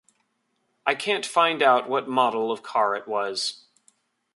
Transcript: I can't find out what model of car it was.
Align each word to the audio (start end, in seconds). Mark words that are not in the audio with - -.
I 0.83 0.95
can't 0.95 1.27
find 1.27 1.61
out 1.61 1.87
what 1.87 2.09
model 2.09 2.51
of 2.51 2.63
car 2.63 2.95
it 2.95 3.07
was. 3.07 3.65